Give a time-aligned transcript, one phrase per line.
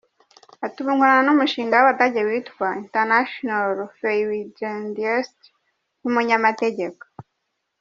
[0.65, 5.45] Ati “Ubu nkorana n’umushinga w’Abadage witwa Interanationale Freiwilligendieste
[5.99, 7.03] nk’umunyamategeko.